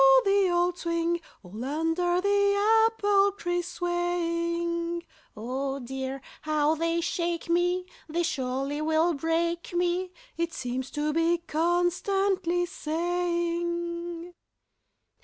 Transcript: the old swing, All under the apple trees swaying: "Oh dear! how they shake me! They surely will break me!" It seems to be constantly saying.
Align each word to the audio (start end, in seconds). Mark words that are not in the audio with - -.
the 0.25 0.49
old 0.49 0.75
swing, 0.79 1.21
All 1.43 1.63
under 1.63 2.19
the 2.21 2.83
apple 2.87 3.33
trees 3.33 3.67
swaying: 3.67 5.03
"Oh 5.37 5.77
dear! 5.77 6.23
how 6.41 6.73
they 6.73 7.01
shake 7.01 7.47
me! 7.51 7.85
They 8.09 8.23
surely 8.23 8.81
will 8.81 9.13
break 9.13 9.71
me!" 9.75 10.09
It 10.37 10.53
seems 10.55 10.89
to 10.89 11.13
be 11.13 11.37
constantly 11.45 12.65
saying. 12.65 14.33